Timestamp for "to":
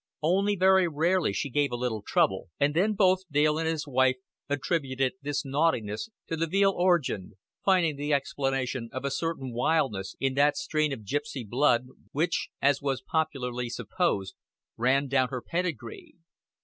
6.25-6.35